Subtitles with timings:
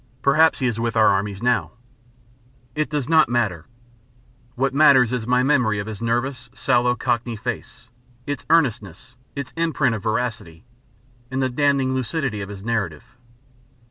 [0.23, 1.73] Perhaps he is with our armies now.
[2.73, 3.67] It does not matter.
[4.55, 7.87] What matters is my memory of his nervous, sallow, Cockney face,
[8.25, 10.65] its earnestness, its imprint of veracity,
[11.29, 13.15] and the damning lucidity of his narrative.